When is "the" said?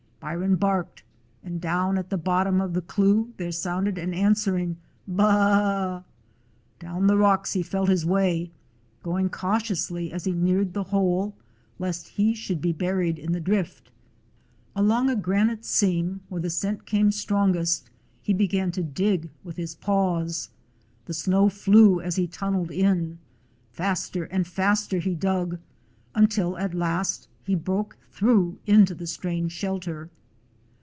2.11-2.17, 2.75-2.81, 7.07-7.17, 10.75-10.83, 13.31-13.39, 16.77-16.77, 21.05-21.15, 28.93-29.07